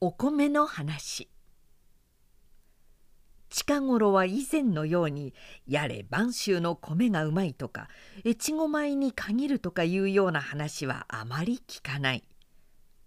[0.00, 1.28] お米の話。
[3.50, 5.34] 近頃は以前のように
[5.66, 7.88] やれ播州の米がうまいとか
[8.24, 12.22] 越後米に限るとかいうような話はあまり聞かない。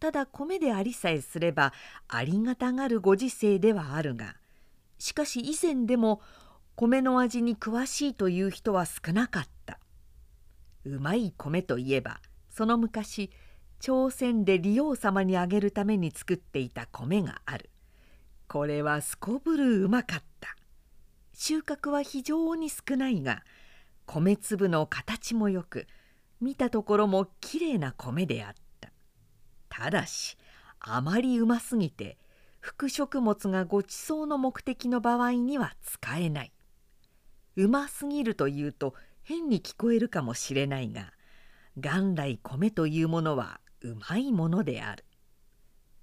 [0.01, 1.71] ただ米でありさえすれば
[2.09, 4.35] ありがたがるご時世ではあるが
[4.99, 6.19] しかし以前でも
[6.75, 9.79] 米の味に詳しいという人は少なかった。
[10.83, 12.19] うまい米といえば
[12.49, 13.31] その昔
[13.81, 17.71] 朝鮮で利王様にあげるために作っていた米がある。
[18.47, 20.55] これはすこぶるうまかった。
[21.33, 23.43] 収穫は非常に少ないが
[24.05, 25.87] 米粒の形もよく
[26.39, 28.91] 見たところもきれいな米であった。
[29.67, 30.37] ただし
[30.79, 32.19] あまりうますぎて
[32.59, 36.51] 副食物がごちそうの目的の場合には使えない。
[37.55, 38.93] うますぎるというと
[39.23, 41.13] 変に聞こえるかもしれないが
[41.75, 45.05] 元来米というものはうまいものである。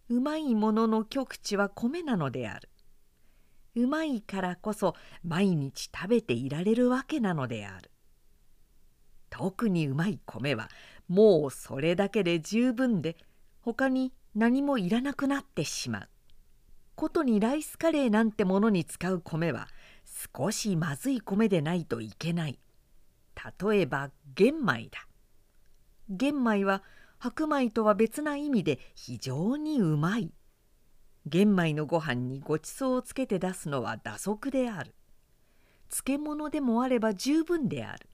[0.09, 2.69] うまいものの極地は米なのである。
[3.75, 7.91] うまいからこそ毎日食べていられるわけなのである。
[9.31, 10.69] 特にうまい米は
[11.07, 13.17] もうそれだけで十分で
[13.61, 16.09] 他に何もいらなくなってしまう。
[16.97, 19.69] ことにライスカレーなんてものに使う米は
[20.37, 22.59] 少しまずい米でないといけない。
[23.61, 25.07] 例えば玄米だ。
[26.09, 26.83] 玄米は
[27.19, 30.33] 白米とは別な意味で非常にうまい。
[31.27, 34.95] 玄米のご飯にごちそうをつけて出すのは打足である。
[35.91, 38.09] 漬物でもあれば十分である。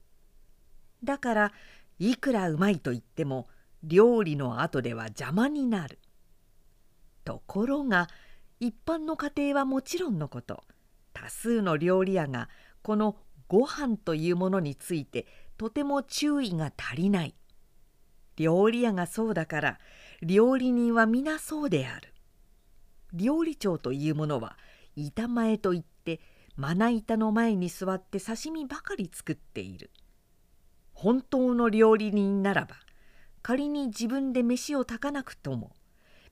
[1.03, 1.51] だから
[1.99, 3.47] いくらうまいと言っても
[3.83, 5.99] 料理の後では邪魔になる。
[7.23, 8.07] ところが
[8.59, 10.63] 一般の家庭はもちろんのこと
[11.13, 12.49] 多数の料理屋が
[12.81, 13.17] この
[13.47, 17.35] ご飯というものについてとても注意が足りない。
[18.35, 19.79] 料理屋がそうだから
[20.21, 22.13] 料理人は皆そうである
[23.13, 24.57] 料理長というものは
[24.95, 26.19] 板前といって
[26.55, 29.91] まな板の前に座って刺身ばかり作っている
[30.93, 32.75] 本当の料理人ならば
[33.41, 35.73] 仮に自分で飯を炊かなくとも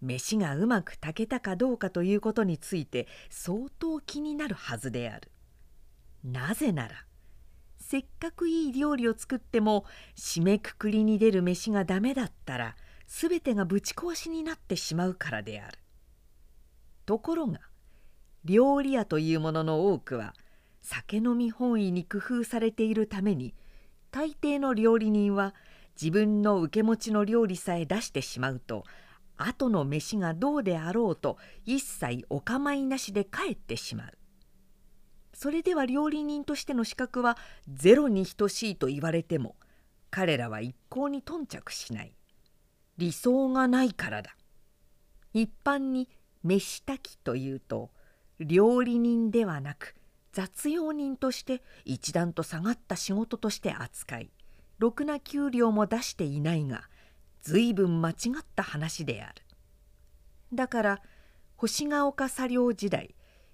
[0.01, 5.31] 飯がうまく炊けたかどうかということについて相当気になるはずである。
[6.23, 7.05] なぜなら
[7.85, 9.83] せっかくいい料理を作っても
[10.15, 12.75] 締めくくりに出る飯がダメだったら
[13.07, 15.77] 全てがぶち壊しになってしまうからである。
[17.05, 17.59] ところが
[18.45, 20.33] 料理屋というものの多くは
[20.81, 23.53] 酒飲み本位に工夫されているために
[24.11, 25.53] 大抵の料理人は
[26.01, 28.85] 自分の受け持ちの料理さえ出してしまうと
[29.35, 34.22] 後の飯がどうであろうと一切お構いなしで帰ってしまう。
[35.43, 37.37] それでは料理人としての資格は
[37.67, 39.57] ゼロに等しいと言われても
[40.09, 42.13] 彼らは一向に頓着しない。
[42.97, 44.37] 理想がないからだ。
[45.33, 46.07] 一般に
[46.45, 47.91] 飯炊きというと
[48.39, 49.95] 料理人ではなく
[50.31, 54.29] 雑用人として一段と下がった仕事として扱い
[54.79, 56.83] ろくな給料も出していないが
[57.41, 59.41] 随分間違った話である。
[60.53, 61.01] だから
[61.57, 63.13] 星ヶ丘作業時代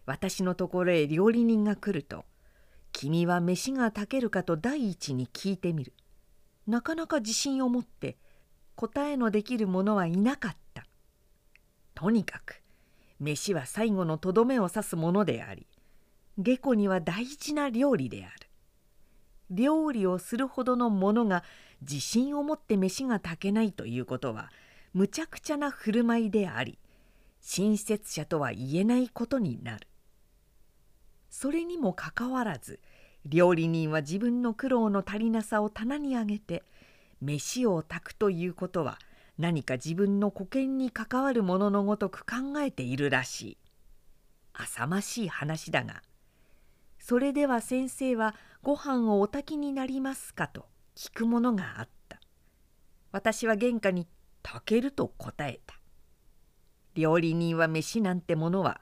[0.10, 2.26] 私のところへ料理人が来ると
[2.94, 5.94] 「君は飯が炊けるか?」と第一に聞いてみる。
[6.66, 8.18] なかなか自信を持って
[8.76, 10.88] 答えのできる者はいなかった。
[11.94, 12.64] とにかく
[13.20, 15.68] 飯は最後のとどめを刺すものであり
[16.40, 18.50] 下戸には大事な料理である。
[19.52, 21.44] 料理をするほどの者が
[21.82, 24.52] 自信を持って飯が炊けないということは
[24.92, 26.80] むちゃくちゃな振る舞いであり
[27.42, 29.86] 親切者とは言えないことになる。
[31.30, 32.80] それにもかかわらず
[33.26, 36.64] 料理人は自分の苦労の足りなさを棚に上げて
[37.22, 38.98] 飯を炊くということは
[39.38, 43.58] 何か自分の保険に関わるもののごとく考えているらしい。
[44.54, 46.02] 浅ましい話だが
[47.00, 50.66] 「それでは先生はご飯をお炊きになりますか?」と
[50.96, 52.20] 聞くものがあった。
[53.12, 54.08] 私は玄関に
[54.44, 55.76] 「炊ける」と答えた。
[56.96, 58.82] 料理人は飯なんてものは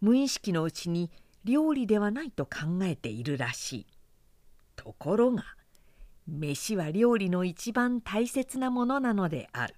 [0.00, 1.10] 無意識のうちに
[1.46, 3.86] 料理ではないと考えているらしい。
[4.74, 5.44] ところが
[6.26, 9.76] 飯は料理の一番大切なものなのである。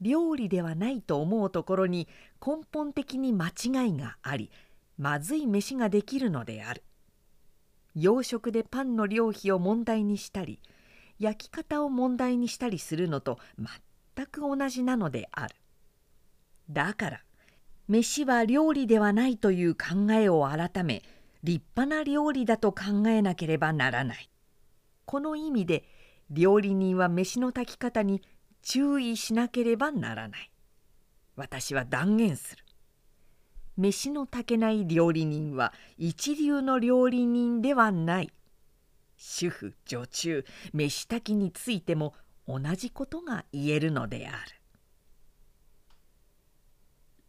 [0.00, 2.08] 料理ではないと思うところに
[2.44, 4.50] 根本的に間違いがあり
[4.96, 6.82] まずい飯ができるのである。
[7.94, 10.60] 洋食でパンの料費を問題にしたり
[11.18, 13.38] 焼き方を問題にしたりするのと
[14.16, 15.54] 全く同じなのである。
[16.70, 17.20] だから
[17.90, 21.02] 飯は料理ではないという考えを改め
[21.42, 24.30] 立派な料理だと考えなければならない。
[25.06, 25.82] この意味で
[26.30, 28.22] 料理人は飯の炊き方に
[28.62, 30.52] 注意しなければならない。
[31.34, 32.64] 私は断言する。
[33.76, 38.32] 飯の炊けない料理人は一流の料理人ではない
[39.16, 42.14] 主婦女中飯炊きについても
[42.46, 44.59] 同じことが言えるのである